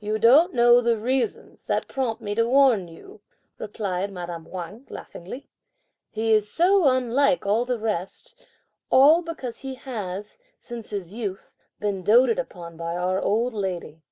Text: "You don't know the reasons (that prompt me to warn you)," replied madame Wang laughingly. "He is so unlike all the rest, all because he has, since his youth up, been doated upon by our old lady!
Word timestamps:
"You 0.00 0.18
don't 0.18 0.52
know 0.54 0.80
the 0.80 0.98
reasons 0.98 1.64
(that 1.66 1.86
prompt 1.86 2.20
me 2.20 2.34
to 2.34 2.48
warn 2.48 2.88
you)," 2.88 3.20
replied 3.58 4.10
madame 4.10 4.44
Wang 4.44 4.84
laughingly. 4.90 5.46
"He 6.10 6.32
is 6.32 6.50
so 6.52 6.88
unlike 6.88 7.46
all 7.46 7.64
the 7.64 7.78
rest, 7.78 8.44
all 8.90 9.22
because 9.22 9.60
he 9.60 9.76
has, 9.76 10.36
since 10.58 10.90
his 10.90 11.12
youth 11.14 11.54
up, 11.56 11.66
been 11.80 12.02
doated 12.02 12.40
upon 12.40 12.76
by 12.76 12.96
our 12.96 13.20
old 13.20 13.54
lady! 13.54 14.02